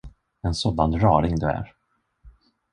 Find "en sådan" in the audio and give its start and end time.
0.41-0.99